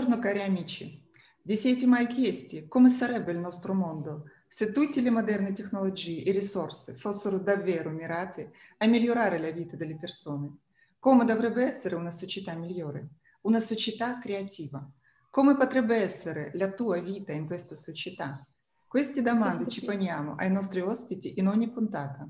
[0.00, 1.06] Buongiorno cari amici.
[1.42, 6.32] Vi siete mai chiesti come sarebbe il nostro mondo se tutte le moderne tecnologie e
[6.32, 10.60] risorse fossero davvero mirate a migliorare la vita delle persone?
[10.98, 13.08] Come dovrebbe essere una società migliore?
[13.42, 14.82] Una società creativa?
[15.28, 18.42] Come potrebbe essere la tua vita in questa società?
[18.86, 22.26] Queste domande ci poniamo ai nostri ospiti in ogni puntata.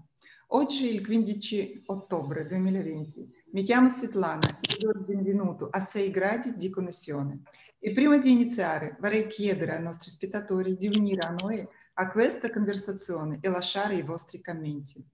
[0.48, 6.10] Oggi è il 15 ottobre 2020 mi chiamo Svetlana e do il benvenuto a 6
[6.10, 7.40] gradi di connessione.
[7.78, 12.50] E prima di iniziare vorrei chiedere ai nostri spettatori di venire a noi a questa
[12.50, 15.04] conversazione e lasciare i vostri commenti.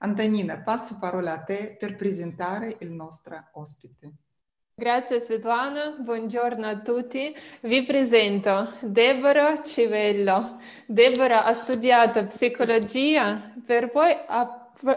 [0.00, 4.12] Antonina, passo parola a te per presentare il nostro ospite.
[4.74, 7.34] Grazie Svetlana, buongiorno a tutti.
[7.62, 10.60] Vi presento Deborah Civello.
[10.86, 14.14] Deborah ha studiato psicologia per poi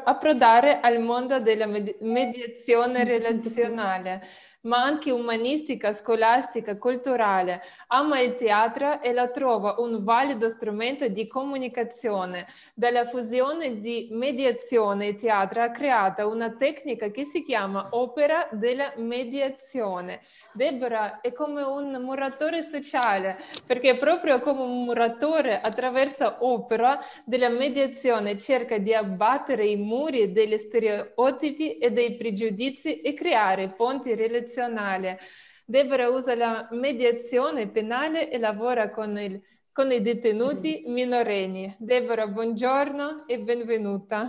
[0.04, 3.04] approdare al mondo della mediazione.
[3.04, 4.22] relazionale
[4.62, 7.62] ma anche umanistica, scolastica, culturale.
[7.88, 12.46] Ama il teatro e la trova un valido strumento di comunicazione.
[12.74, 18.92] Dalla fusione di mediazione e teatro ha creato una tecnica che si chiama opera della
[18.98, 20.20] mediazione.
[20.54, 28.36] Deborah è come un muratore sociale, perché proprio come un muratore attraverso opera della mediazione
[28.38, 35.20] cerca di abbattere i muri degli stereotipi e dei pregiudizi e creare ponti relazionali relazionale.
[35.66, 41.74] Deborah usa la mediazione penale e lavora con, il, con i detenuti minorenni.
[41.80, 44.28] Deborah, buongiorno e benvenuta.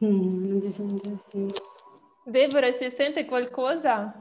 [0.00, 1.77] Mm, non ti sento.
[2.28, 4.12] Deborah, si sente qualcosa?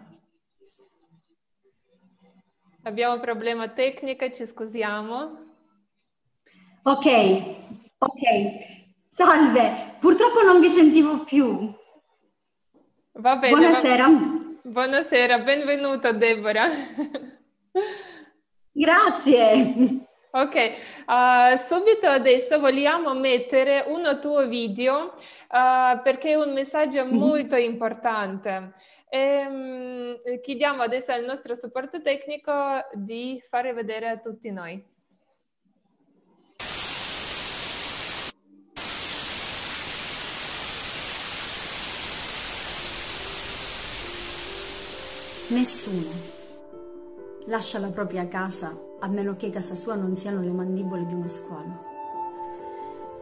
[2.84, 5.44] Abbiamo un problema tecnico, ci scusiamo.
[6.84, 7.06] Ok,
[7.98, 8.22] ok.
[9.10, 11.70] Salve, purtroppo non vi sentivo più.
[13.12, 13.58] Va bene.
[13.58, 14.08] Buonasera.
[14.08, 14.46] Va...
[14.62, 16.70] Buonasera, benvenuta Deborah.
[18.72, 20.07] Grazie.
[20.38, 20.54] Ok,
[21.08, 27.18] uh, subito adesso vogliamo mettere uno tuo video uh, perché è un messaggio mm-hmm.
[27.18, 28.74] molto importante.
[29.10, 32.54] E, um, chiediamo adesso al nostro supporto tecnico
[32.94, 34.86] di fare vedere a tutti noi.
[45.50, 46.36] Nessuno
[47.48, 51.30] lascia la propria casa a meno che casa sua non siano le mandibole di uno
[51.30, 51.96] squalo.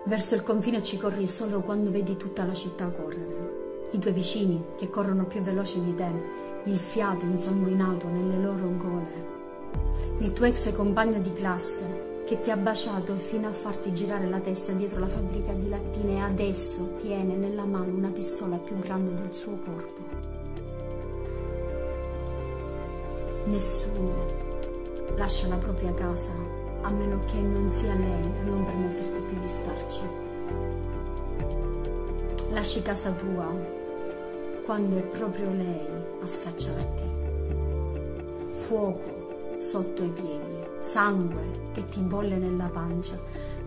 [0.05, 4.63] Verso il confine ci corri solo quando vedi tutta la città correre, i tuoi vicini
[4.77, 6.11] che corrono più veloci di te,
[6.65, 9.33] il fiato insanguinato nelle loro gole,
[10.19, 14.39] il tuo ex compagno di classe che ti ha baciato fino a farti girare la
[14.39, 19.13] testa dietro la fabbrica di lattine e adesso tiene nella mano una pistola più grande
[19.13, 20.03] del suo corpo.
[23.45, 24.24] Nessuno
[25.17, 26.31] lascia la propria casa,
[26.81, 30.01] a meno che non sia lei a non permetterti più di starci.
[32.51, 33.47] Lasci casa tua
[34.65, 35.87] quando è proprio lei
[36.21, 37.03] a scacciarti.
[38.67, 43.17] Fuoco sotto i piedi, sangue che ti bolle nella pancia.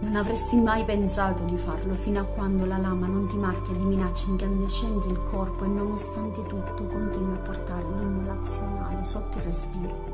[0.00, 3.82] Non avresti mai pensato di farlo fino a quando la lama non ti marchia di
[3.82, 10.07] minacce incandescenti il corpo e nonostante tutto continui a portare l'immolazionale sotto il respiro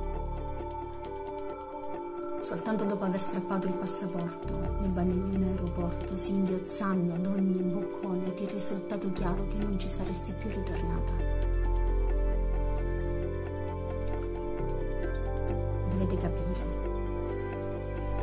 [2.55, 8.45] soltanto dopo aver strappato il passaporto nel bagnino in aeroporto, singhiozzando ad ogni boccone, ti
[8.45, 11.13] è risultato chiaro che non ci saresti più ritornata.
[15.91, 16.63] Dovete capire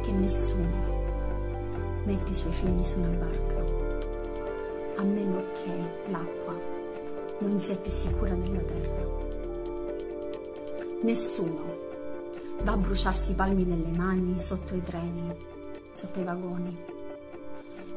[0.02, 1.00] che nessuno
[2.06, 3.66] mette i suoi figli su una barca,
[4.96, 6.56] a meno che l'acqua
[7.40, 9.10] non sia più sicura della terra.
[11.02, 11.91] Nessuno
[12.64, 15.36] va a bruciarsi i palmi nelle mani sotto i treni,
[15.94, 16.78] sotto i vagoni.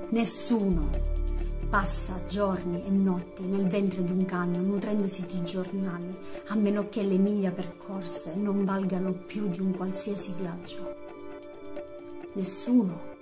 [0.08, 0.88] Nessuno
[1.68, 6.16] passa giorni e notti nel ventre di un camion nutrendosi di giornali,
[6.48, 10.94] a meno che le miglia percorse non valgano più di un qualsiasi viaggio.
[12.34, 13.12] Nessuno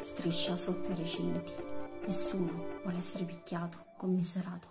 [0.00, 1.52] striscia sotto i recinti,
[2.06, 4.68] nessuno vuole essere picchiato, commiserato.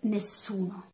[0.00, 0.84] Nessuno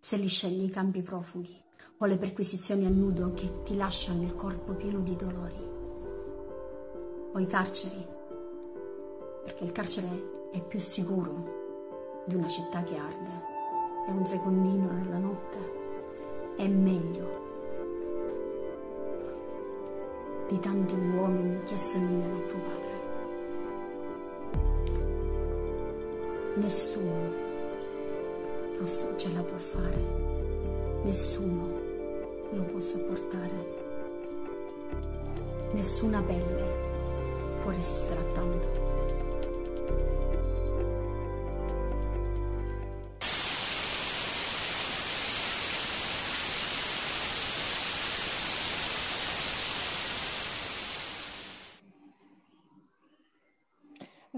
[0.00, 1.66] se li sceglie i campi profughi
[1.98, 5.68] o le perquisizioni a nudo che ti lasciano il corpo pieno di dolori,
[7.32, 8.06] o i carceri,
[9.42, 13.56] perché il carcere è più sicuro di una città che arde.
[14.06, 15.58] e un secondino nella notte
[16.56, 17.46] è meglio
[20.48, 22.86] di tanti uomini che assomigliano a tuo padre.
[26.54, 27.46] Nessuno
[29.18, 31.77] ce la può fare, nessuno
[32.50, 33.64] lo può sopportare,
[35.72, 36.86] nessuna pelle
[37.62, 38.68] può resistere a tanto.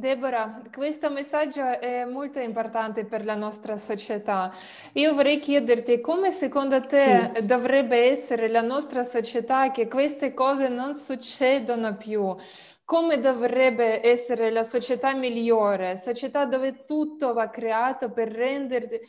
[0.01, 4.51] Deborah, questo messaggio è molto importante per la nostra società.
[4.95, 7.45] Io vorrei chiederti come secondo te sì.
[7.45, 12.35] dovrebbe essere la nostra società che queste cose non succedono più.
[12.83, 19.03] Come dovrebbe essere la società migliore, società dove tutto va creato per rendere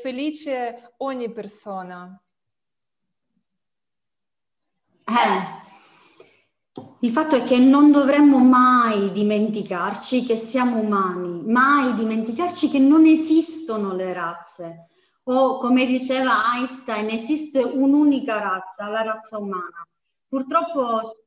[0.00, 2.18] felice ogni persona?
[5.08, 5.75] Eh,
[7.00, 13.06] il fatto è che non dovremmo mai dimenticarci che siamo umani, mai dimenticarci che non
[13.06, 14.88] esistono le razze.
[15.24, 19.86] O come diceva Einstein, esiste un'unica razza, la razza umana.
[20.28, 21.24] Purtroppo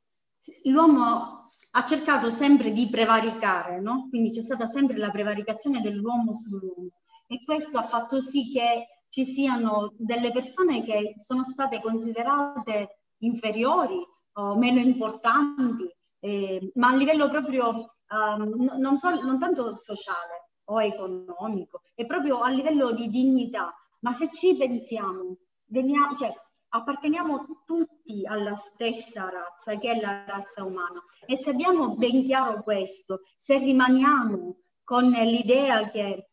[0.64, 4.08] l'uomo ha cercato sempre di prevaricare, no?
[4.10, 6.90] quindi c'è stata sempre la prevaricazione dell'uomo sull'uomo
[7.28, 14.04] e questo ha fatto sì che ci siano delle persone che sono state considerate inferiori
[14.40, 15.90] o meno importanti,
[16.20, 22.40] eh, ma a livello proprio um, non, so, non tanto sociale o economico, è proprio
[22.40, 23.74] a livello di dignità.
[24.02, 26.34] Ma se ci pensiamo, veniamo, cioè,
[26.70, 31.04] apparteniamo tutti alla stessa razza, che è la razza umana.
[31.26, 36.30] E se abbiamo ben chiaro questo, se rimaniamo con l'idea che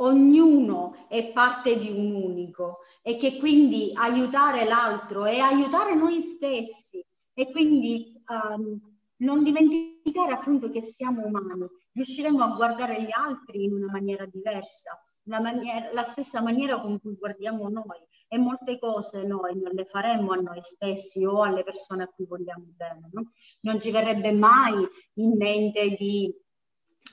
[0.00, 7.04] ognuno è parte di un unico e che quindi aiutare l'altro è aiutare noi stessi
[7.38, 8.80] e quindi um,
[9.18, 15.00] non dimenticare appunto che siamo umani, riusciremo a guardare gli altri in una maniera diversa,
[15.28, 19.84] la, maniera, la stessa maniera con cui guardiamo noi e molte cose noi non le
[19.84, 23.08] faremmo a noi stessi o alle persone a cui vogliamo bene.
[23.12, 23.28] No?
[23.60, 26.34] Non ci verrebbe mai in mente di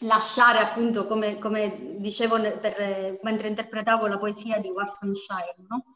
[0.01, 5.94] lasciare appunto, come, come dicevo per, mentre interpretavo la poesia di Warson Shire, no?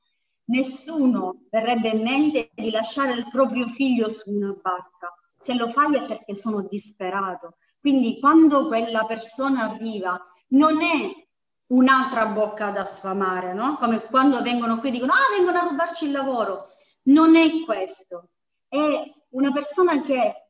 [0.50, 5.13] Nessuno verrebbe in mente di lasciare il proprio figlio su una barca.
[5.38, 7.57] Se lo fai è perché sono disperato.
[7.80, 10.19] Quindi quando quella persona arriva
[10.50, 11.28] non è
[11.68, 13.78] un'altra bocca da sfamare, no?
[13.78, 16.63] Come quando vengono qui e dicono ah vengono a rubarci il lavoro.
[17.04, 18.30] Non è questo.
[18.68, 20.50] È una persona che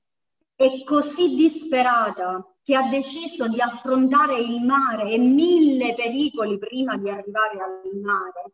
[0.56, 7.10] è così disperata che ha deciso di affrontare il mare e mille pericoli prima di
[7.10, 8.54] arrivare al mare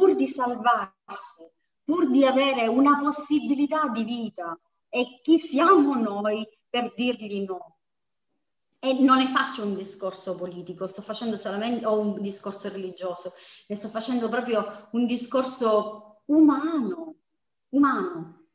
[0.00, 1.52] pur di salvarsi,
[1.84, 4.58] pur di avere una possibilità di vita.
[4.88, 7.76] E chi siamo noi per dirgli no?
[8.78, 13.34] E non ne faccio un discorso politico, sto facendo solamente, o un discorso religioso,
[13.68, 17.16] ne sto facendo proprio un discorso umano,
[17.68, 18.46] umano.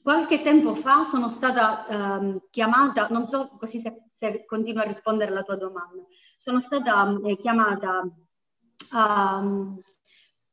[0.00, 5.32] Qualche tempo fa sono stata um, chiamata, non so così se, se continuo a rispondere
[5.32, 6.04] alla tua domanda,
[6.38, 8.08] sono stata eh, chiamata
[8.92, 9.82] um,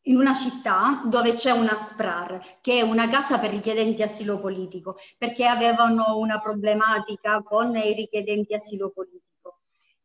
[0.09, 4.97] in una città dove c'è una SPRAR, che è una casa per richiedenti asilo politico,
[5.17, 9.59] perché avevano una problematica con i richiedenti asilo politico.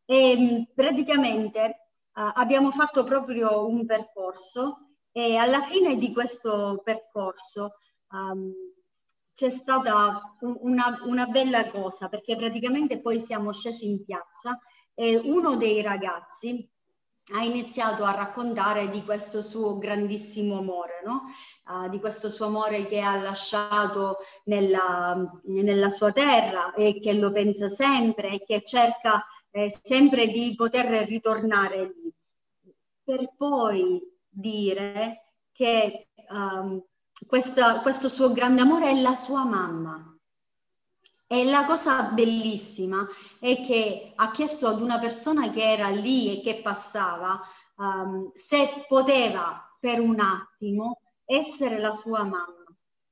[0.05, 7.77] E mm, praticamente uh, abbiamo fatto proprio un percorso e alla fine di questo percorso
[8.11, 8.53] um,
[9.33, 14.59] c'è stata un, una, una bella cosa, perché praticamente poi siamo scesi in piazza
[14.93, 16.69] e uno dei ragazzi
[17.33, 21.23] ha iniziato a raccontare di questo suo grandissimo amore, no?
[21.67, 27.33] uh, di questo suo amore che ha lasciato nella, nella, sua terra e che lo
[27.33, 32.13] pensa sempre e che cerca eh, sempre di poter ritornare lì,
[33.03, 36.83] per poi dire che um,
[37.27, 40.14] questa, questo suo grande amore è la sua mamma
[41.27, 43.07] e la cosa bellissima
[43.41, 47.41] è che ha chiesto ad una persona che era lì e che passava
[47.77, 52.65] um, se poteva per un attimo essere la sua mamma.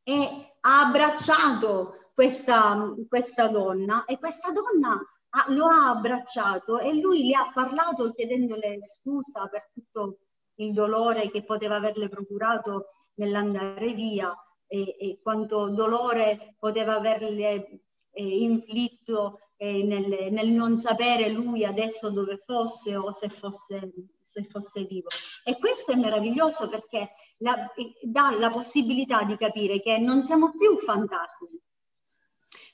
[0.02, 5.00] E ha abbracciato questa, questa donna e questa donna
[5.30, 10.18] ha, lo ha abbracciato e lui le ha parlato chiedendole scusa per tutto
[10.56, 14.34] il dolore che poteva averle procurato nell'andare via
[14.66, 17.81] e, e quanto dolore poteva averle
[18.12, 24.42] eh, inflitto e nel, nel, non sapere lui adesso dove fosse o se fosse, se
[24.42, 25.08] fosse vivo.
[25.44, 27.70] E questo è meraviglioso perché la,
[28.02, 31.60] dà la possibilità di capire che non siamo più fantasmi,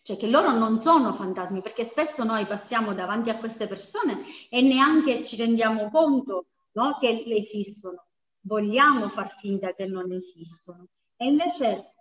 [0.02, 4.62] cioè che loro non sono fantasmi, perché spesso noi passiamo davanti a queste persone e
[4.62, 8.07] neanche ci rendiamo conto no, che esistono.
[8.40, 10.87] Vogliamo far finta che non esistono.
[11.16, 11.97] E invece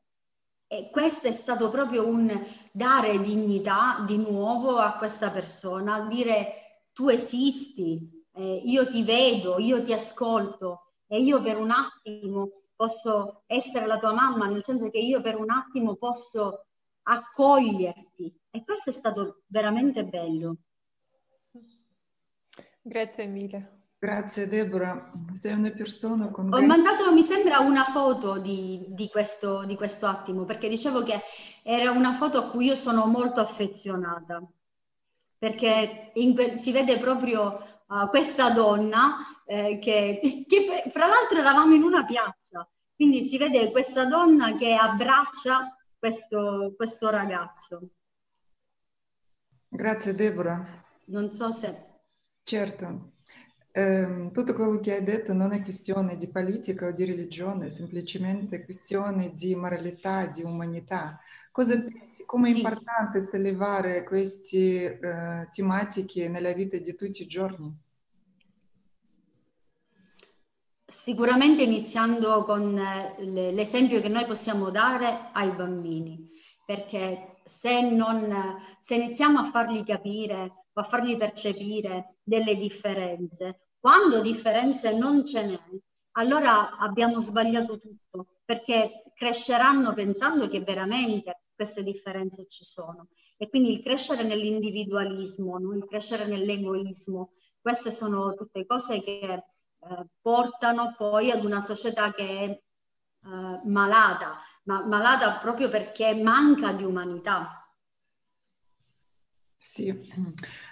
[0.67, 7.09] e questo è stato proprio un dare dignità di nuovo a questa persona, dire tu
[7.09, 13.85] esisti, eh, io ti vedo, io ti ascolto e io per un attimo posso essere
[13.85, 16.67] la tua mamma, nel senso che io per un attimo posso
[17.03, 18.41] accoglierti.
[18.51, 20.57] E questo è stato veramente bello.
[22.81, 23.76] Grazie mille.
[23.99, 26.53] Grazie Deborah, sei una persona con...
[26.53, 31.19] Ho mandato, mi sembra, una foto di, di, questo, di questo attimo, perché dicevo che
[31.63, 34.39] era una foto a cui io sono molto affezionata,
[35.39, 41.81] perché in, si vede proprio uh, questa donna eh, che, che, fra l'altro eravamo in
[41.81, 47.81] una piazza, quindi si vede questa donna che abbraccia questo, questo ragazzo.
[49.69, 50.63] Grazie Deborah.
[51.05, 51.85] Non so se...
[52.43, 53.15] Certo.
[53.77, 57.69] Eh, tutto quello che hai detto non è questione di politica o di religione, è
[57.69, 61.19] semplicemente questione di moralità, di umanità.
[61.51, 62.25] Cosa pensi?
[62.25, 62.57] Come è sì.
[62.57, 67.71] importante sollevare queste eh, tematiche nella vita di tutti i giorni?
[70.83, 76.31] Sicuramente iniziando con eh, l'esempio che noi possiamo dare ai bambini,
[76.65, 84.21] perché se, non, se iniziamo a fargli capire o a fargli percepire delle differenze, quando
[84.21, 85.59] differenze non ce n'è,
[86.13, 93.07] allora abbiamo sbagliato tutto, perché cresceranno pensando che veramente queste differenze ci sono.
[93.35, 95.73] E quindi il crescere nell'individualismo, no?
[95.73, 102.27] il crescere nell'egoismo, queste sono tutte cose che eh, portano poi ad una società che
[102.27, 107.56] è eh, malata, ma malata proprio perché manca di umanità.
[109.67, 109.93] Sì,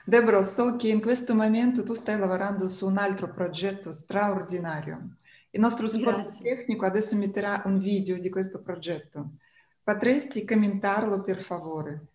[0.06, 5.18] Deborah, so che in questo momento tu stai lavorando su un altro progetto straordinario.
[5.52, 9.32] Il nostro supporto tecnico adesso metterà un video di questo progetto.
[9.84, 12.06] Potresti commentarlo per favore?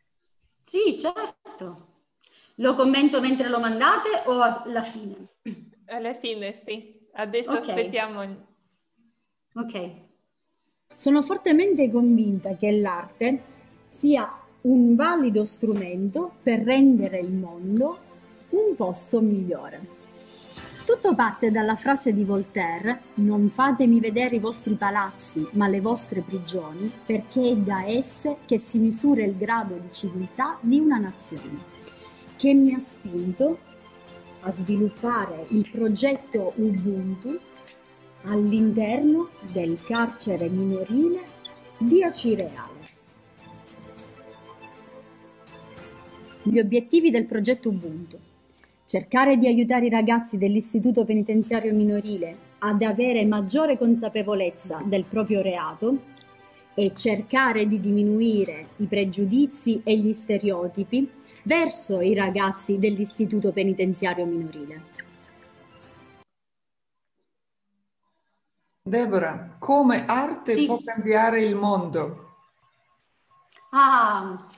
[0.63, 1.89] Sì, certo.
[2.57, 5.29] Lo commento mentre lo mandate o alla fine?
[5.85, 6.99] Alla fine, sì.
[7.13, 7.69] Adesso okay.
[7.69, 8.47] aspettiamo.
[9.53, 9.91] Ok.
[10.95, 13.43] Sono fortemente convinta che l'arte
[13.87, 17.99] sia un valido strumento per rendere il mondo
[18.51, 19.99] un posto migliore.
[20.85, 26.21] Tutto parte dalla frase di Voltaire Non fatemi vedere i vostri palazzi, ma le vostre
[26.21, 31.63] prigioni, perché è da esse che si misura il grado di civiltà di una nazione,
[32.37, 33.59] che mi ha spinto
[34.41, 37.39] a sviluppare il progetto Ubuntu
[38.25, 41.23] all'interno del carcere minorile
[41.79, 42.80] di Acireale.
[46.43, 48.19] Gli obiettivi del progetto Ubuntu.
[48.87, 55.99] Cercare di aiutare i ragazzi dell'istituto penitenziario minorile ad avere maggiore consapevolezza del proprio reato
[56.75, 61.11] e cercare di diminuire i pregiudizi e gli stereotipi
[61.43, 64.83] verso i ragazzi dell'istituto penitenziario minorile.
[68.83, 70.65] Deborah, come arte sì.
[70.65, 72.29] può cambiare il mondo?
[73.73, 74.49] Ah,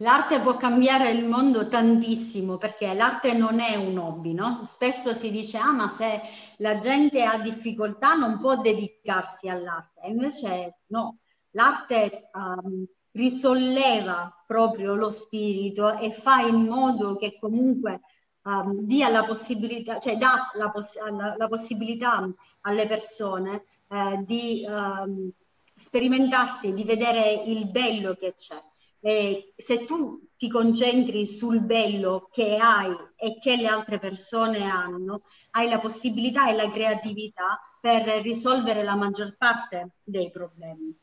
[0.00, 4.62] L'arte può cambiare il mondo tantissimo perché l'arte non è un hobby, no?
[4.64, 6.20] Spesso si dice, ah, ma se
[6.58, 10.00] la gente ha difficoltà non può dedicarsi all'arte.
[10.02, 11.18] E invece no,
[11.50, 18.00] l'arte um, risolleva proprio lo spirito e fa in modo che comunque
[18.44, 22.24] um, dia la possibilità, cioè dà la, poss- la, possibilità
[22.60, 25.28] alle persone eh, di um,
[25.74, 28.62] sperimentarsi, di vedere il bello che c'è
[29.00, 35.22] eh, se tu ti concentri sul bello che hai e che le altre persone hanno,
[35.52, 40.96] hai la possibilità e la creatività per risolvere la maggior parte dei problemi.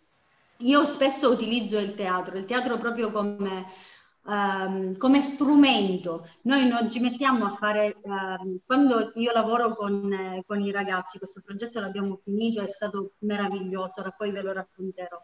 [0.59, 3.65] Io spesso utilizzo il teatro, il teatro proprio come,
[4.23, 6.29] um, come strumento.
[6.43, 11.17] Noi non ci mettiamo a fare, um, quando io lavoro con, eh, con i ragazzi,
[11.17, 15.21] questo progetto l'abbiamo finito, è stato meraviglioso, ora poi ve lo racconterò.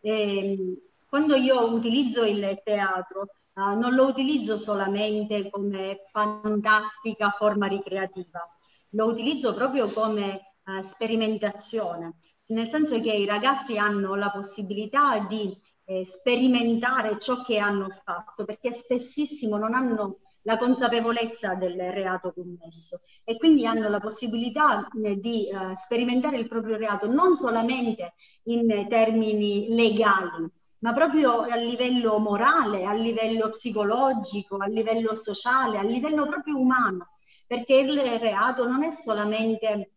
[0.00, 0.76] E, ehm,
[1.10, 8.48] quando io utilizzo il teatro, uh, non lo utilizzo solamente come fantastica forma ricreativa,
[8.90, 12.14] lo utilizzo proprio come uh, sperimentazione,
[12.46, 18.44] nel senso che i ragazzi hanno la possibilità di eh, sperimentare ciò che hanno fatto,
[18.44, 25.16] perché spessissimo non hanno la consapevolezza del reato commesso e quindi hanno la possibilità eh,
[25.16, 28.14] di eh, sperimentare il proprio reato non solamente
[28.44, 30.48] in termini legali,
[30.80, 37.08] ma proprio a livello morale, a livello psicologico, a livello sociale, a livello proprio umano,
[37.46, 39.92] perché il reato non è solamente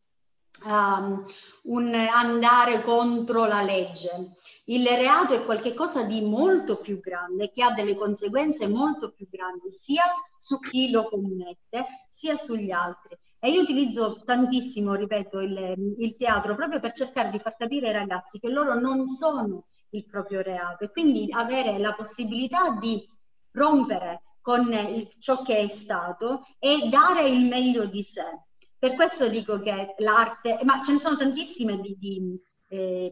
[0.65, 1.23] um,
[1.63, 4.31] un andare contro la legge.
[4.65, 9.71] Il reato è qualcosa di molto più grande, che ha delle conseguenze molto più grandi,
[9.71, 10.03] sia
[10.37, 13.17] su chi lo commette, sia sugli altri.
[13.39, 17.93] E io utilizzo tantissimo, ripeto, il, il teatro proprio per cercare di far capire ai
[17.93, 23.07] ragazzi che loro non sono il proprio reato e quindi avere la possibilità di
[23.51, 28.41] rompere con il, ciò che è stato e dare il meglio di sé.
[28.77, 33.11] Per questo dico che l'arte, ma ce ne sono tantissime di, di, eh,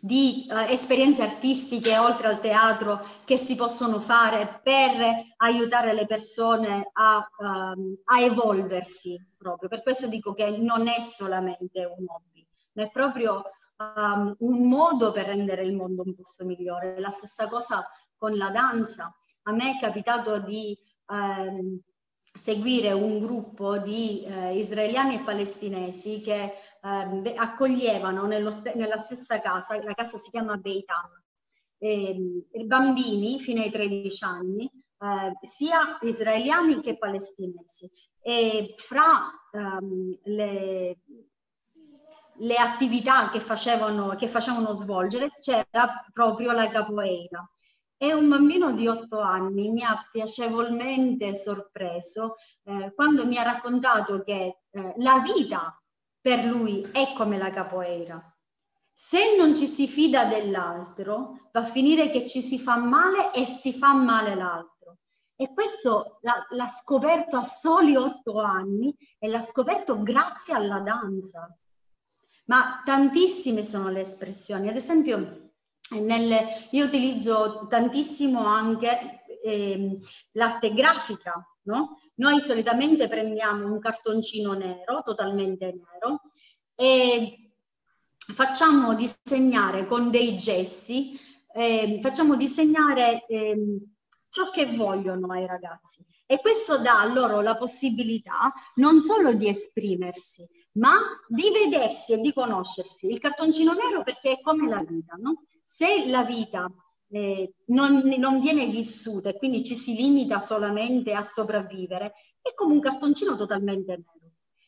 [0.00, 6.88] di eh, esperienze artistiche oltre al teatro che si possono fare per aiutare le persone
[6.94, 9.68] a, um, a evolversi proprio.
[9.68, 13.42] Per questo dico che non è solamente un hobby, ma è proprio
[13.80, 16.98] um, un modo per rendere il mondo un posto migliore.
[17.00, 19.14] La stessa cosa con la danza.
[19.44, 21.80] A me è capitato di um,
[22.32, 29.82] seguire un gruppo di eh, israeliani e palestinesi che eh, accoglievano st nella stessa casa,
[29.82, 31.10] la casa si chiama Beitan,
[31.78, 32.16] eh,
[32.64, 37.90] bambini fino ai 13 anni, eh, sia israeliani che palestinesi.
[38.22, 40.98] E fra ehm, le,
[42.40, 47.48] le, attività che facevano, che facevano svolgere c'era proprio la capoeira.
[47.96, 54.22] E un bambino di otto anni mi ha piacevolmente sorpreso eh, quando mi ha raccontato
[54.22, 55.78] che eh, la vita
[56.20, 58.22] per lui è come la capoeira.
[58.92, 63.46] Se non ci si fida dell'altro, va a finire che ci si fa male e
[63.46, 64.98] si fa male l'altro.
[65.34, 71.48] E questo l'ha scoperto a soli otto anni e l'ha scoperto grazie alla danza.
[72.50, 74.68] Ma tantissime sono le espressioni.
[74.68, 75.52] Ad esempio,
[76.00, 76.36] nel,
[76.70, 79.96] io utilizzo tantissimo anche eh,
[80.32, 81.32] l'arte grafica,
[81.62, 82.00] no?
[82.16, 86.22] Noi solitamente prendiamo un cartoncino nero, totalmente nero,
[86.74, 87.52] e
[88.32, 91.16] facciamo disegnare con dei gessi,
[91.54, 93.78] eh, facciamo disegnare eh,
[94.28, 96.04] ciò che vogliono ai ragazzi.
[96.26, 102.32] E questo dà loro la possibilità non solo di esprimersi, ma di vedersi e di
[102.32, 103.08] conoscersi.
[103.08, 105.44] Il cartoncino nero perché è come la vita, no?
[105.62, 106.70] Se la vita
[107.10, 112.74] eh, non, non, viene vissuta e quindi ci si limita solamente a sopravvivere, è come
[112.74, 114.18] un cartoncino totalmente nero.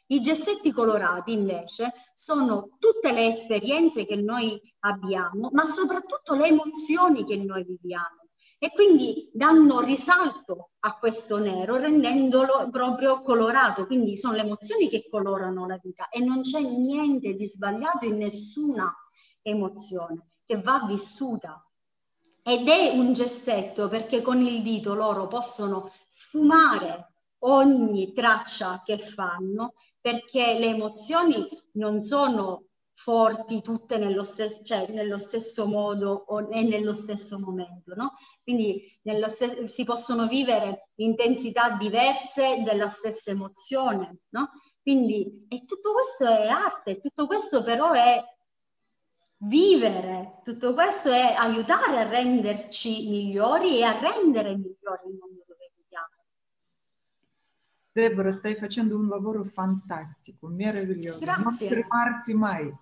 [0.07, 7.25] I gessetti colorati invece sono tutte le esperienze che noi abbiamo, ma soprattutto le emozioni
[7.25, 8.22] che noi viviamo
[8.63, 15.09] e quindi danno risalto a questo nero rendendolo proprio colorato, quindi sono le emozioni che
[15.11, 18.95] colorano la vita e non c'è niente di sbagliato in nessuna
[19.43, 21.61] emozione che va vissuta.
[22.41, 29.75] Ed è un gessetto perché con il dito loro possono sfumare ogni traccia che fanno
[30.01, 32.67] perché le emozioni non sono
[33.03, 38.13] forti tutte nello stesso, cioè nello stesso modo e nello stesso momento, no?
[38.45, 38.81] Quindi
[39.27, 44.51] st- si possono vivere intensità diverse della stessa emozione, no?
[44.81, 48.23] Quindi e tutto questo è arte, tutto questo però è
[49.45, 55.73] vivere tutto questo è aiutare a renderci migliori e a rendere migliori il mondo dove
[55.75, 56.15] viviamo.
[57.91, 61.25] Deborah, stai facendo un lavoro fantastico, meraviglioso.
[61.25, 61.43] Grazie.
[61.43, 62.82] Non fermarti mai.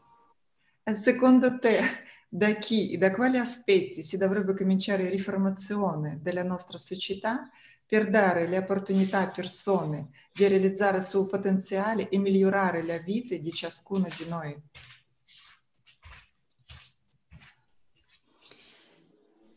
[0.82, 1.80] Secondo te,
[2.28, 7.48] da chi, da quali aspetti si dovrebbe cominciare la riformazione della nostra società
[7.84, 13.36] per dare le opportunità a persone di realizzare il suo potenziale e migliorare la vita
[13.36, 14.62] di ciascuno di noi?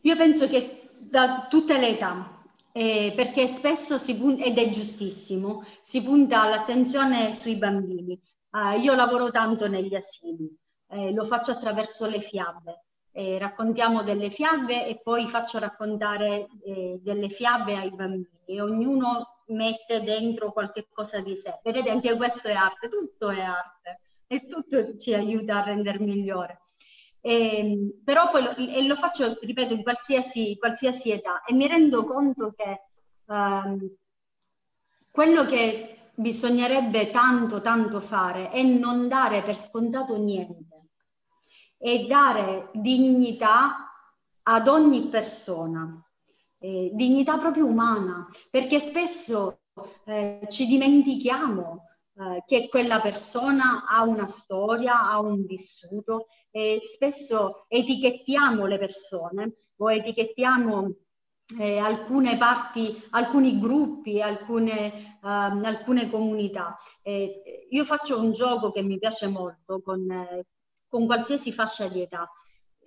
[0.00, 5.64] Io penso che da tutte le età, eh, perché spesso si punta, ed è giustissimo,
[5.80, 8.20] si punta l'attenzione sui bambini.
[8.50, 10.54] Uh, io lavoro tanto negli asili,
[10.88, 12.84] eh, lo faccio attraverso le fiabe.
[13.12, 19.42] Eh, raccontiamo delle fiabe e poi faccio raccontare eh, delle fiabe ai bambini e ognuno
[19.48, 21.60] mette dentro qualche cosa di sé.
[21.62, 26.58] Vedete, anche questo è arte, tutto è arte e tutto ci aiuta a rendere migliore.
[27.20, 32.04] Eh, però poi lo, e lo faccio, ripeto, in qualsiasi, qualsiasi età e mi rendo
[32.04, 32.82] conto che
[33.26, 33.96] um,
[35.10, 40.73] quello che bisognerebbe tanto, tanto fare è non dare per scontato niente
[41.86, 43.92] e dare dignità
[44.44, 46.02] ad ogni persona,
[46.58, 49.58] eh, dignità proprio umana, perché spesso
[50.06, 51.82] eh, ci dimentichiamo
[52.14, 59.52] eh, che quella persona ha una storia, ha un vissuto e spesso etichettiamo le persone
[59.76, 60.94] o etichettiamo
[61.58, 66.74] eh, alcune parti, alcuni gruppi, alcune, uh, alcune comunità.
[67.02, 70.46] Eh, io faccio un gioco che mi piace molto con, eh,
[70.94, 72.30] con qualsiasi fascia di età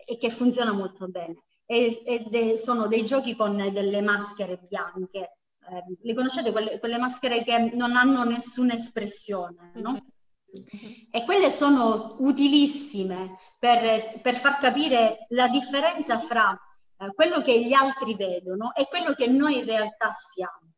[0.06, 1.43] e che funziona molto bene.
[1.65, 5.39] E, e sono dei giochi con delle maschere bianche.
[5.70, 9.91] Eh, le conoscete quelle, quelle, maschere che non hanno nessuna espressione, no?
[9.91, 11.08] Mm-hmm.
[11.12, 16.58] E quelle sono utilissime per, per far capire la differenza fra
[17.00, 20.72] eh, quello che gli altri vedono e quello che noi in realtà siamo,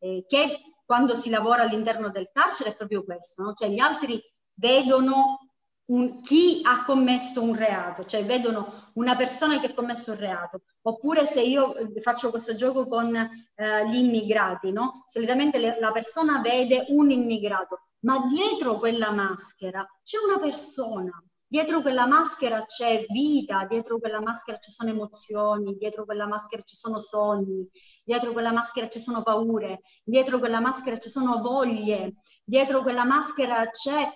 [0.00, 3.54] eh, che quando si lavora all'interno del carcere è proprio questo, no?
[3.54, 5.45] cioè gli altri vedono
[5.86, 10.62] un, chi ha commesso un reato, cioè vedono una persona che ha commesso un reato,
[10.82, 15.04] oppure se io eh, faccio questo gioco con eh, gli immigrati, no?
[15.06, 21.12] solitamente le, la persona vede un immigrato, ma dietro quella maschera c'è una persona,
[21.48, 26.74] Dietro quella maschera c'è vita, dietro quella maschera ci sono emozioni, dietro quella maschera ci
[26.74, 27.68] sono sogni,
[28.02, 33.70] dietro quella maschera ci sono paure, dietro quella maschera ci sono voglie, dietro quella maschera
[33.70, 34.10] c'è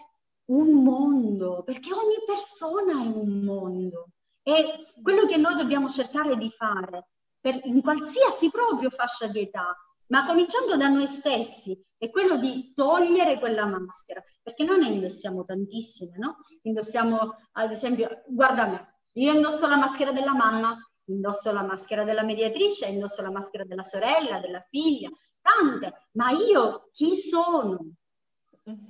[0.51, 4.09] un mondo, perché ogni persona è un mondo.
[4.43, 7.09] E quello che noi dobbiamo cercare di fare
[7.41, 9.77] per, in qualsiasi proprio fascia di età,
[10.09, 15.45] ma cominciando da noi stessi, è quello di togliere quella maschera, perché noi ne indossiamo
[15.45, 16.37] tantissime, no?
[16.63, 22.25] Indossiamo, ad esempio, guarda me, io indosso la maschera della mamma, indosso la maschera della
[22.25, 25.11] mediatrice, indosso la maschera della sorella, della figlia,
[25.41, 27.79] tante, ma io chi sono?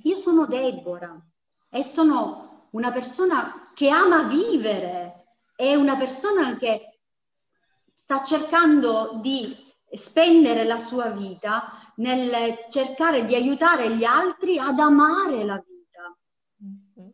[0.02, 1.29] Io sono Deborah
[1.70, 5.12] e sono una persona che ama vivere,
[5.56, 6.98] è una persona che
[7.94, 9.56] sta cercando di
[9.92, 16.16] spendere la sua vita nel cercare di aiutare gli altri ad amare la vita.
[16.64, 17.08] Mm-hmm.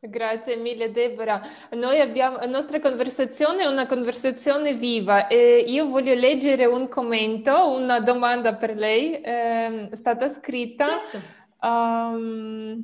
[0.00, 1.42] Grazie mille Deborah.
[1.72, 7.70] Noi abbiamo, la nostra conversazione è una conversazione viva e io voglio leggere un commento,
[7.70, 10.86] una domanda per lei, eh, è stata scritta.
[10.86, 11.34] Certo.
[11.66, 12.80] Um,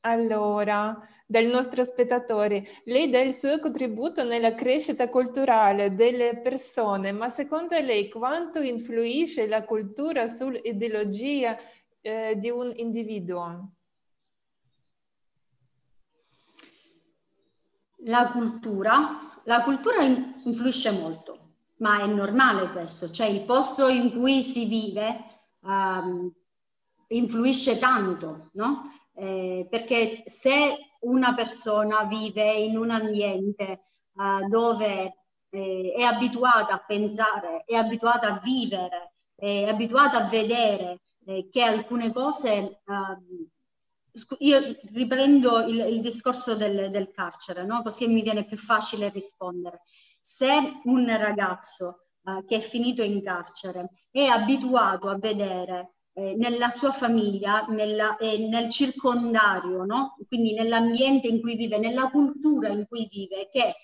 [0.00, 2.64] allora, dal nostro spettatore.
[2.84, 9.46] Lei dà il suo contributo nella crescita culturale delle persone, ma secondo lei quanto influisce
[9.46, 11.56] la cultura sull'ideologia
[12.00, 13.70] eh, di un individuo?
[18.06, 24.42] La cultura, la cultura influisce molto, ma è normale questo, cioè il posto in cui
[24.42, 25.24] si vive
[25.62, 26.30] um,
[27.08, 28.82] influisce tanto, no?
[29.14, 33.82] Eh, perché se una persona vive in un ambiente
[34.14, 41.00] uh, dove eh, è abituata a pensare, è abituata a vivere, è abituata a vedere
[41.26, 42.82] eh, che alcune cose...
[42.84, 43.52] Uh,
[44.38, 44.60] io
[44.92, 47.82] riprendo il, il discorso del, del carcere, no?
[47.82, 49.80] così mi viene più facile rispondere.
[50.20, 56.70] Se un ragazzo uh, che è finito in carcere è abituato a vedere eh, nella
[56.70, 60.16] sua famiglia, nella, eh, nel circondario, no?
[60.28, 63.74] quindi nell'ambiente in cui vive, nella cultura in cui vive, che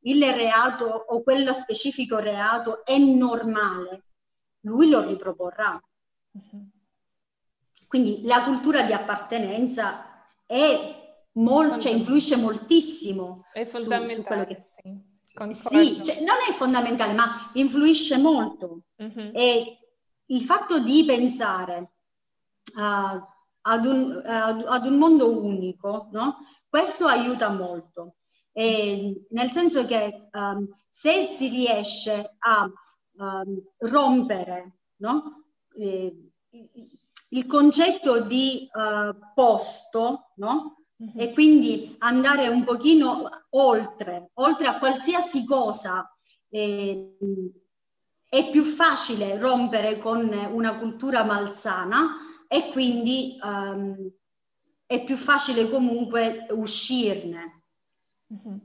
[0.00, 4.04] il reato o quello specifico reato è normale,
[4.60, 5.80] lui lo riproporrà.
[7.86, 13.46] Quindi la cultura di appartenenza è mol- cioè, influisce moltissimo.
[13.50, 14.62] È fondamentale, su, su quello che...
[14.62, 15.16] sì.
[15.54, 18.82] Sì, cioè, non è fondamentale, ma influisce molto.
[18.96, 19.30] Uh-huh.
[19.32, 19.78] E
[20.28, 21.92] il fatto di pensare
[22.74, 23.22] uh,
[23.62, 26.38] ad, un, uh, ad, un, mondo unico, no?
[26.68, 28.16] questo aiuta molto,
[28.52, 32.70] e, nel senso che um, se si riesce a
[33.18, 35.44] um, rompere no?
[35.76, 36.30] eh,
[37.28, 40.78] il concetto di uh, posto, no?
[41.00, 41.20] Mm-hmm.
[41.20, 46.12] e quindi andare un pochino oltre, oltre a qualsiasi cosa
[46.48, 47.16] eh,
[48.28, 54.10] è più facile rompere con una cultura malsana e quindi um,
[54.86, 57.62] è più facile comunque uscirne.
[58.32, 58.56] Mm-hmm.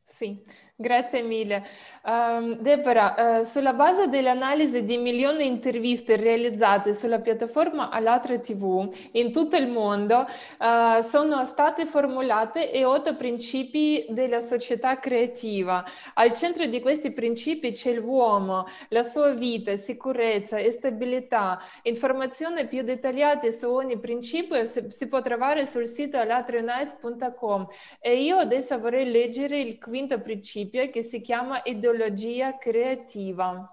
[0.00, 0.44] Sì,
[0.76, 1.64] Grazie mille.
[2.02, 8.92] Um, Deborah, uh, sulla base dell'analisi di milioni di interviste realizzate sulla piattaforma Alatra TV
[9.12, 10.26] in tutto il mondo,
[10.58, 15.84] uh, sono state formulate e otto principi della società creativa.
[16.14, 21.62] Al centro di questi principi c'è l'uomo, la sua vita, sicurezza e stabilità.
[21.82, 27.68] Informazioni più dettagliate su ogni principio si, si può trovare sul sito alatrionites.com
[28.00, 33.72] e io adesso vorrei leggere il quinto principio principio che si chiama ideologia creativa.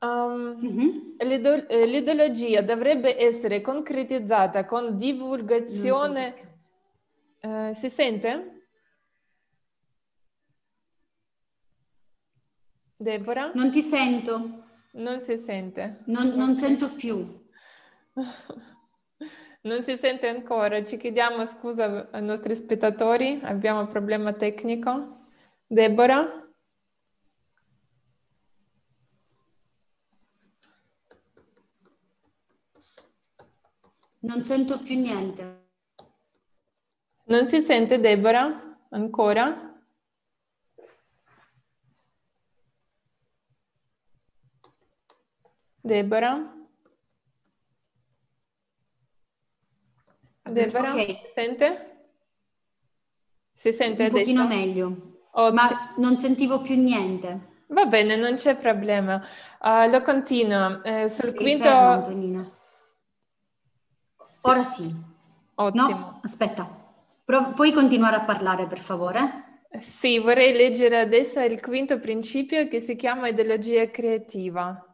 [0.00, 0.90] Um, mm-hmm.
[1.20, 6.50] l'ido- eh, l'ideologia dovrebbe essere concretizzata con divulgazione.
[7.40, 8.66] Uh, si sente?
[12.96, 13.52] Deborah?
[13.54, 14.64] Non ti sento.
[14.92, 16.02] Non si sente.
[16.06, 17.40] Non, non sento più.
[19.64, 20.82] Non si sente ancora.
[20.82, 25.21] Ci chiediamo scusa ai nostri spettatori, abbiamo un problema tecnico.
[25.72, 26.52] Deborah?
[34.18, 35.70] Non sento più niente.
[37.24, 38.78] Non si sente Deborah?
[38.90, 39.82] Ancora?
[45.80, 46.54] Deborah?
[50.42, 51.22] Deborah, okay.
[51.24, 52.06] si sente?
[53.54, 54.30] Si sente Un adesso?
[54.30, 55.11] Un pochino meglio.
[55.32, 55.62] Ottimo.
[55.62, 57.50] Ma non sentivo più niente.
[57.68, 59.22] Va bene, non c'è problema.
[59.60, 60.82] Uh, lo continuo.
[60.84, 61.64] Eh, sul sì, quinto...
[61.64, 62.50] Fermo, Antonina.
[64.26, 64.38] Sì.
[64.42, 64.94] Ora sì.
[65.54, 65.88] Ottimo.
[65.88, 66.68] No, aspetta.
[67.24, 69.66] Pro- puoi continuare a parlare, per favore?
[69.78, 74.86] Sì, vorrei leggere adesso il quinto principio che si chiama ideologia creativa.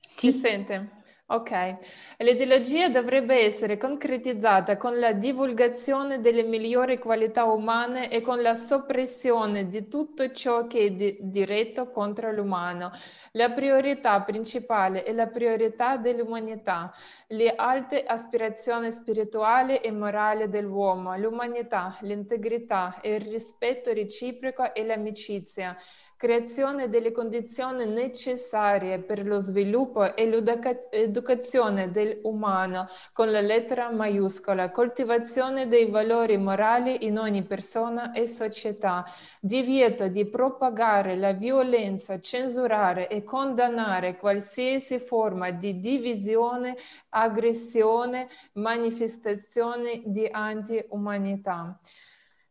[0.00, 0.30] Sì.
[0.30, 0.99] Si sente?
[1.32, 1.76] Ok,
[2.18, 9.68] l'ideologia dovrebbe essere concretizzata con la divulgazione delle migliori qualità umane e con la soppressione
[9.68, 12.90] di tutto ciò che è di- diretto contro l'umano.
[13.34, 16.92] La priorità principale è la priorità dell'umanità,
[17.28, 25.76] le alte aspirazioni spirituali e morali dell'uomo, l'umanità, l'integrità, il rispetto reciproco e l'amicizia
[26.20, 35.66] creazione delle condizioni necessarie per lo sviluppo e l'educazione dell'umano con la lettera maiuscola, coltivazione
[35.66, 39.02] dei valori morali in ogni persona e società,
[39.40, 46.76] divieto di propagare la violenza, censurare e condannare qualsiasi forma di divisione,
[47.08, 51.74] aggressione, manifestazione di anti-umanità.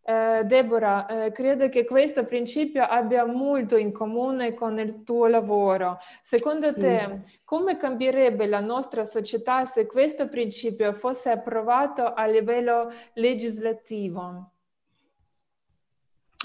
[0.10, 6.00] Eh, Deborah, eh, credo che questo principio abbia molto in comune con il tuo lavoro.
[6.24, 6.80] Secondo sì.
[6.80, 14.54] te, come cambierebbe la nostra società se questo principio fosse approvato a livello legislativo?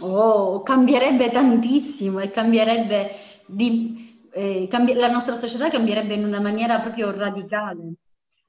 [0.03, 3.12] Oh, cambierebbe tantissimo e cambierebbe
[3.46, 7.94] di, eh, cambi- la nostra società cambierebbe in una maniera proprio radicale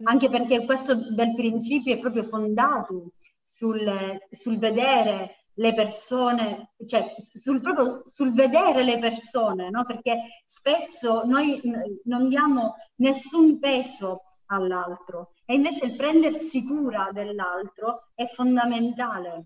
[0.04, 3.12] anche perché questo del principio è proprio fondato
[3.56, 9.86] sul, sul vedere le persone, cioè sul, proprio sul vedere le persone, no?
[9.86, 11.62] perché spesso noi
[12.04, 19.46] non diamo nessun peso all'altro e invece il prendersi cura dell'altro è fondamentale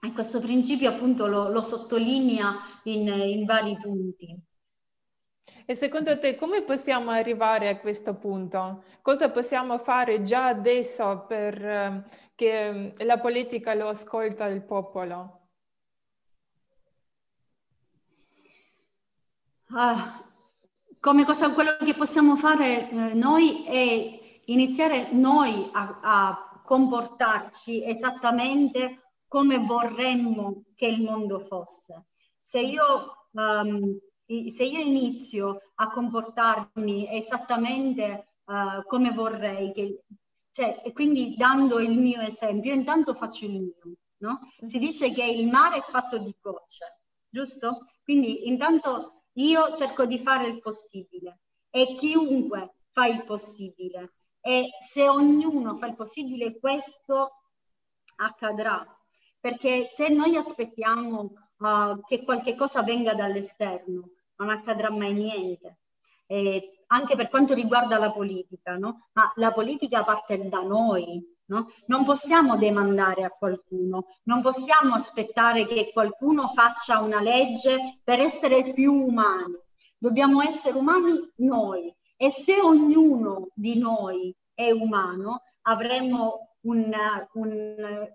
[0.00, 2.52] e questo principio appunto lo, lo sottolinea
[2.84, 4.36] in, in vari punti.
[5.66, 8.82] E secondo te come possiamo arrivare a questo punto?
[9.00, 15.40] Cosa possiamo fare già adesso per uh, che la politica lo ascolta il popolo?
[19.70, 20.22] Ah,
[21.00, 29.00] come cosa, quello che possiamo fare eh, noi è iniziare noi a, a comportarci esattamente
[29.26, 32.06] come vorremmo che il mondo fosse.
[32.38, 40.04] Se io um, se io inizio a comportarmi esattamente uh, come vorrei, che,
[40.50, 44.40] cioè, e quindi dando il mio esempio, io intanto faccio il mio, no?
[44.66, 47.86] Si dice che il mare è fatto di gocce, giusto?
[48.02, 55.08] Quindi intanto io cerco di fare il possibile e chiunque fa il possibile e se
[55.08, 57.40] ognuno fa il possibile questo
[58.16, 58.86] accadrà
[59.40, 65.78] perché se noi aspettiamo uh, che qualche cosa venga dall'esterno, non accadrà mai niente.
[66.26, 69.08] E anche per quanto riguarda la politica, no?
[69.12, 71.68] Ma la politica parte da noi, no?
[71.86, 78.72] Non possiamo demandare a qualcuno, non possiamo aspettare che qualcuno faccia una legge per essere
[78.72, 79.58] più umani.
[79.98, 86.92] Dobbiamo essere umani noi e se ognuno di noi è umano avremo un,
[87.32, 88.08] un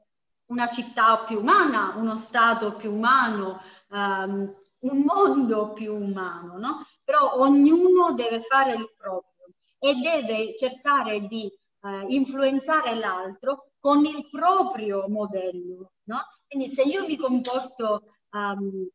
[0.50, 6.86] una città più umana, uno stato più umano, um, un mondo più umano, no?
[7.04, 14.28] Però ognuno deve fare il proprio e deve cercare di uh, influenzare l'altro con il
[14.30, 16.20] proprio modello, no?
[16.48, 18.88] Quindi se io mi comporto um,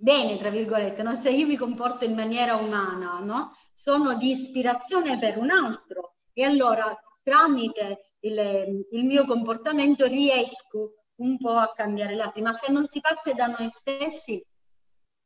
[0.00, 1.14] bene, tra virgolette, no?
[1.14, 3.56] se io mi comporto in maniera umana, no?
[3.72, 11.36] sono di ispirazione per un altro e allora tramite il, il mio comportamento riesco un
[11.38, 14.44] po' a cambiare gli altri, ma se non si parte da noi stessi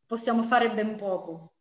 [0.06, 1.54] possiamo fare ben poco.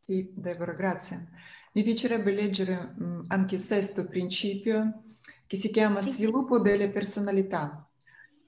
[0.00, 1.28] Sì, Deborah, grazie.
[1.72, 5.02] Mi piacerebbe leggere mh, anche il sesto principio
[5.46, 6.12] che si chiama sì.
[6.12, 7.88] Sviluppo delle personalità.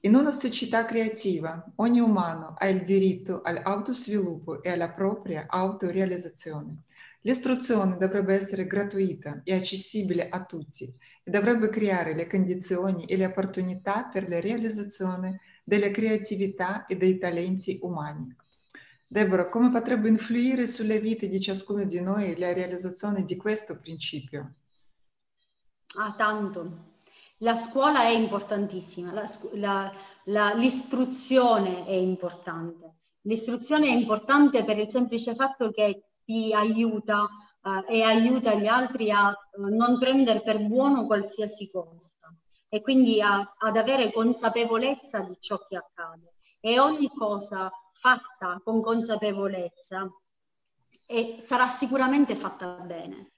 [0.00, 6.82] In una società creativa, ogni umano ha il diritto all'autosviluppo e alla propria autorealizzazione.
[7.26, 13.24] L'istruzione dovrebbe essere gratuita e accessibile a tutti e dovrebbe creare le condizioni e le
[13.24, 18.32] opportunità per la realizzazione della creatività e dei talenti umani.
[19.08, 24.54] Deborah, come potrebbe influire sulla vita di ciascuno di noi la realizzazione di questo principio?
[25.96, 26.94] Ah, tanto.
[27.38, 29.92] La scuola è importantissima, la, la,
[30.26, 32.94] la, l'istruzione è importante.
[33.22, 37.28] L'istruzione è importante per il semplice fatto che ti aiuta
[37.62, 42.14] eh, e aiuta gli altri a eh, non prendere per buono qualsiasi cosa
[42.68, 46.34] e quindi a, ad avere consapevolezza di ciò che accade.
[46.60, 50.10] E ogni cosa fatta con consapevolezza
[51.06, 53.30] e sarà sicuramente fatta bene.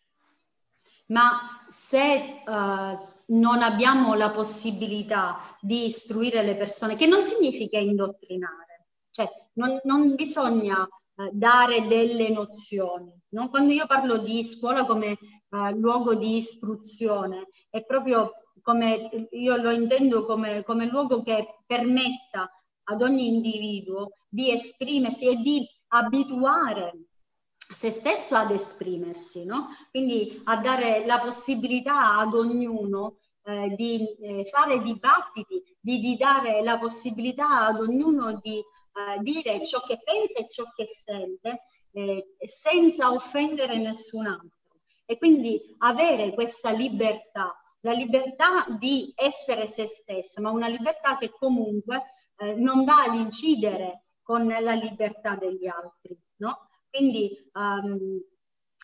[1.09, 8.87] Ma se uh, non abbiamo la possibilità di istruire le persone, che non significa indottrinare,
[9.11, 10.89] cioè non, non bisogna
[11.33, 13.13] dare delle nozioni.
[13.31, 13.49] No?
[13.49, 15.19] Quando io parlo di scuola come
[15.51, 22.51] uh, luogo di istruzione, è proprio come io lo intendo come, come luogo che permetta
[22.85, 27.09] ad ogni individuo di esprimersi e di abituare
[27.57, 29.69] se stesso ad esprimersi, no?
[29.91, 36.63] Quindi a dare la possibilità ad ognuno eh, di eh, fare dibattiti, di, di, dare
[36.63, 38.63] la possibilità ad ognuno di
[38.99, 44.59] eh, dire ciò che pensa e ciò che sente eh, senza offendere nessun altro.
[45.07, 51.31] E quindi avere questa libertà, la libertà di essere se stesso, ma una libertà che
[51.31, 52.03] comunque
[52.39, 56.69] eh, non va ad incidere con la libertà degli altri, no?
[56.91, 58.21] Quindi um,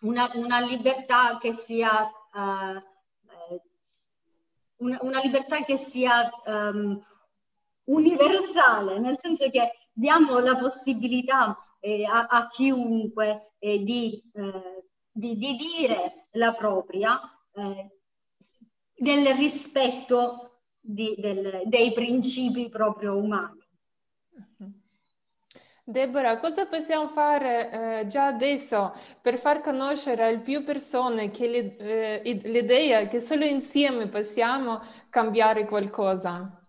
[0.02, 2.82] una, una, libertà che sia uh,
[4.76, 6.98] una, una, libertà che sia um,
[7.84, 15.36] universale, nel senso che diamo la possibilità eh, a, a, chiunque eh, di, eh, di,
[15.36, 17.20] di, dire la propria
[17.54, 17.90] eh,
[18.96, 23.62] nel rispetto di, del, dei principi proprio umani.
[25.86, 31.76] Deborah, cosa possiamo fare eh, già adesso per far conoscere a più persone che
[32.22, 34.80] eh, l'idea che solo insieme possiamo
[35.10, 36.63] cambiare qualcosa?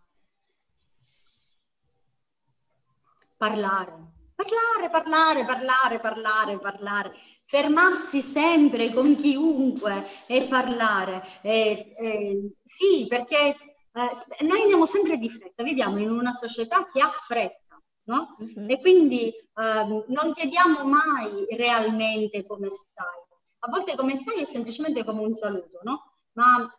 [3.37, 3.91] Parlare,
[4.33, 11.21] parlare, parlare, parlare, parlare, parlare, fermarsi sempre con chiunque e parlare.
[11.41, 13.55] Eh, eh, sì, perché
[13.91, 18.35] eh, noi andiamo sempre di fretta, viviamo in una società che ha fretta, no?
[18.39, 18.65] Uh-huh.
[18.69, 23.23] E quindi ehm, non chiediamo mai realmente come stai.
[23.59, 26.19] A volte come stai è semplicemente come un saluto, no?
[26.33, 26.69] Ma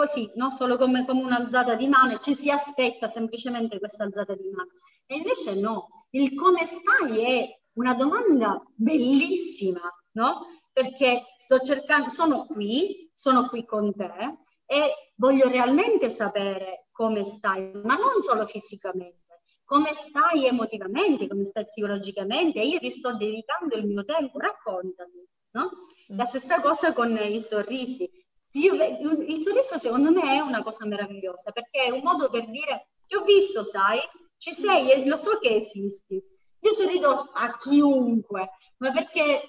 [0.00, 0.50] così, no?
[0.50, 4.70] Solo come, come un'alzata di mano, ci si aspetta semplicemente questa alzata di mano.
[5.04, 9.82] E invece no, il come stai è una domanda bellissima,
[10.12, 10.46] no?
[10.72, 17.70] Perché sto cercando, sono qui, sono qui con te e voglio realmente sapere come stai,
[17.84, 22.60] ma non solo fisicamente, come stai emotivamente, come stai psicologicamente.
[22.60, 25.64] Io ti sto dedicando il mio tempo, raccontami, no?
[25.64, 26.16] Mm.
[26.16, 28.08] La stessa cosa con i sorrisi.
[28.52, 32.88] Io, il sorriso secondo me è una cosa meravigliosa perché è un modo per dire
[33.06, 34.00] ti ho visto, sai,
[34.36, 36.22] ci sei e lo so che esisti.
[36.60, 39.48] Io sorrido a chiunque, ma perché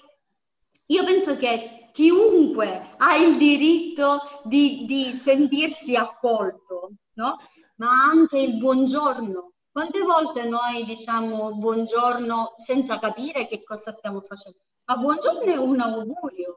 [0.86, 7.38] io penso che chiunque ha il diritto di, di sentirsi accolto, no?
[7.76, 9.52] Ma anche il buongiorno.
[9.70, 14.58] Quante volte noi diciamo buongiorno senza capire che cosa stiamo facendo?
[14.84, 16.51] Ma buongiorno è un augurio.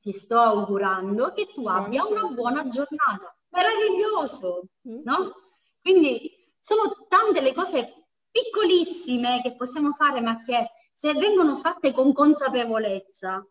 [0.00, 3.34] Ti sto augurando che tu abbia una buona giornata.
[3.50, 5.32] Meraviglioso, no?
[5.82, 12.12] Quindi sono tante le cose piccolissime che possiamo fare, ma che se vengono fatte con
[12.12, 13.46] consapevolezza,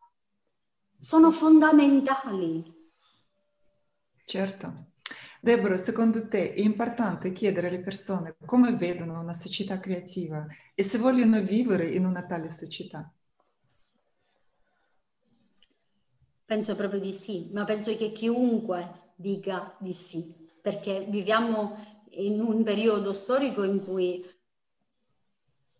[0.97, 2.91] sono fondamentali.
[4.25, 4.87] Certo.
[5.41, 10.45] Deborah, secondo te è importante chiedere alle persone come vedono una società creativa
[10.75, 13.11] e se vogliono vivere in una tale società?
[16.49, 21.77] Penso proprio di sì, ma penso che chiunque dica di sì, perché viviamo
[22.13, 24.25] in un periodo storico in cui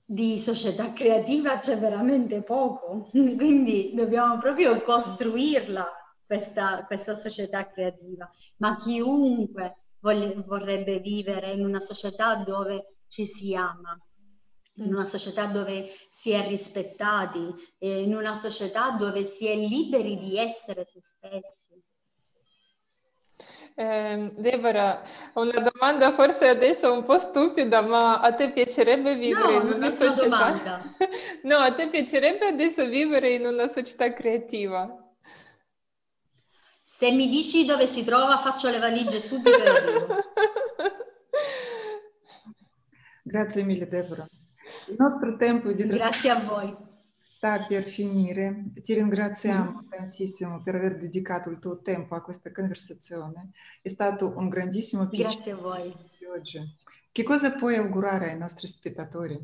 [0.06, 5.88] di società creativa c'è veramente poco, quindi dobbiamo proprio costruirla
[6.24, 13.56] questa, questa società creativa, ma chiunque voglia, vorrebbe vivere in una società dove ci si
[13.56, 14.00] ama,
[14.80, 20.38] in una società dove si è rispettati, in una società dove si è liberi di
[20.38, 21.82] essere se stessi.
[23.76, 25.02] Eh, Deborah,
[25.36, 29.90] una domanda forse adesso un po' stupida, ma a te piacerebbe vivere no, in una
[29.90, 30.24] società...
[30.24, 30.96] domanda.
[31.44, 34.94] no, a te piacerebbe adesso vivere in una società creativa?
[36.84, 40.08] Se mi dici dove si trova, faccio le valigie subito e arrivo.
[43.24, 44.28] Grazie mille, Deborah.
[44.90, 46.76] Il nostro tempo di Grazie a voi
[47.40, 48.72] sta per finire.
[48.74, 53.52] Ti ringraziamo tantissimo per aver dedicato il tuo tempo a questa conversazione.
[53.82, 55.34] È stato un grandissimo piacere.
[55.34, 55.96] Grazie a voi.
[56.36, 56.60] Oggi.
[57.12, 59.40] Che cosa puoi augurare ai nostri spettatori?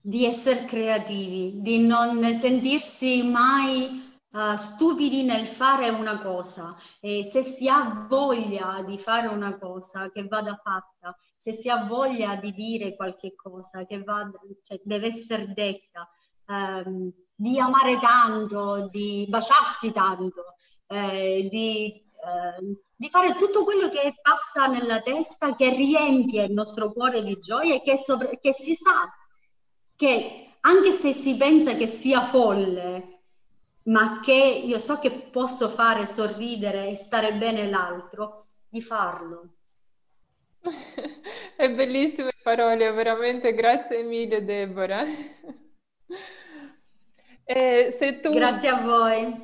[0.00, 6.76] Di essere creativi, di non sentirsi mai uh, stupidi nel fare una cosa.
[7.00, 11.84] E se si ha voglia di fare una cosa, che vada fatta se si ha
[11.84, 14.28] voglia di dire qualche cosa che va,
[14.62, 16.10] cioè, deve essere detta,
[16.46, 20.56] ehm, di amare tanto, di baciarsi tanto,
[20.88, 26.92] eh, di, eh, di, fare tutto quello che passa nella testa, che riempie il nostro
[26.92, 29.08] cuore di gioia e che, sopra- che si sa
[29.94, 33.17] che anche se si pensa che sia folle,
[33.88, 39.54] ma che io so che posso fare sorridere e stare bene l'altro, di farlo.
[41.56, 45.04] È bellissime parole, veramente grazie mille Deborah.
[47.50, 48.30] E se tu...
[48.30, 49.34] Grazie a voi.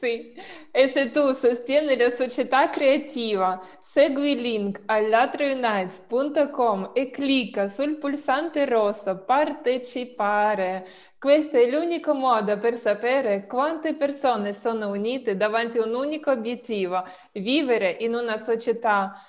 [0.00, 0.32] Sì,
[0.70, 8.64] e se tu sostieni la società creativa, segui il link allatrounites.com e clicca sul pulsante
[8.64, 10.86] rosso partecipare.
[11.20, 17.04] Questo è l'unico modo per sapere quante persone sono unite davanti a un unico obiettivo,
[17.32, 19.20] vivere in una società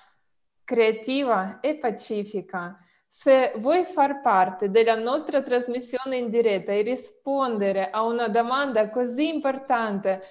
[0.64, 2.78] creativa e pacifica.
[3.06, 9.28] Se vuoi far parte della nostra trasmissione in diretta e rispondere a una domanda così
[9.28, 10.22] importante,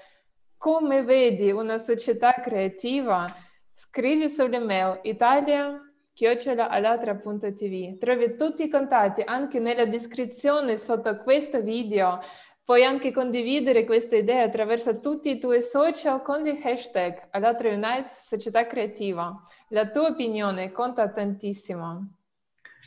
[0.57, 3.27] come vedi una società creativa,
[3.75, 5.90] scrivi sull'email italia
[6.21, 7.97] chiocciolaalatra.tv.
[7.97, 12.21] Trovi tutti i contatti anche nella descrizione sotto questo video
[12.63, 18.29] Puoi anche condividere questa idea attraverso tutti i tuoi social con il hashtag Allatra Unites
[18.29, 19.43] Società Creativa.
[19.71, 22.13] La tua opinione conta tantissimo.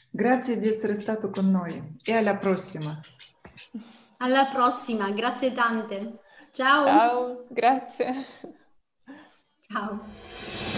[0.09, 2.97] Grazie di essere stato con noi e alla prossima.
[4.19, 6.19] Alla prossima, grazie tante.
[6.53, 6.85] Ciao.
[6.85, 8.13] Ciao, grazie.
[9.59, 10.72] Ciao.